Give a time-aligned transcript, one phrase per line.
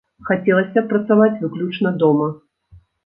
[0.27, 2.27] Хацелася б працаваць выключна дома.